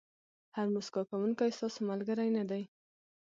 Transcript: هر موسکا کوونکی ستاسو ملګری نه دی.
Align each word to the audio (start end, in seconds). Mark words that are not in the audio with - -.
هر 0.55 0.67
موسکا 0.73 1.01
کوونکی 1.09 1.49
ستاسو 1.57 1.79
ملګری 1.89 2.29
نه 2.37 2.43
دی. 2.49 2.63